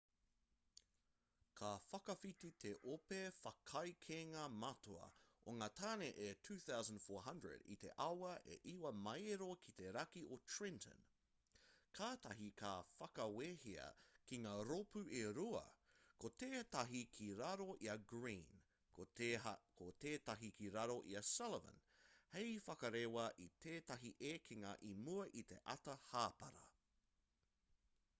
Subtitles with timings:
[1.59, 5.09] ka whakawhiti te ope whakaekenga matua
[5.51, 10.39] o ngā tāne e 2,400 i te awa e iwa maero ki te raki o
[10.53, 11.03] trenton
[11.99, 13.85] kātahi ka whakawehea
[14.31, 15.63] ki ngā rōpū e rua
[16.25, 18.63] ko tētahi ki raro i a greene
[19.81, 21.81] ko tētahi ki raro i a sullivan
[22.37, 26.67] hei whakarewa i tētahi ekenga i mua i te ata hāpara